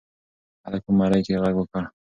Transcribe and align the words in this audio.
هلک 0.65 0.81
په 0.85 0.91
مرۍ 0.97 1.21
کې 1.25 1.39
غږ 1.43 1.55
وکړ. 1.57 1.83